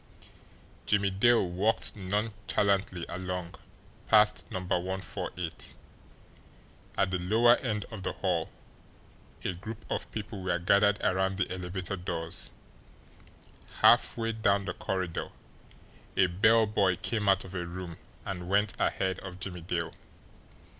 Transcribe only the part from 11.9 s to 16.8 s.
doors; halfway down the corridor a bell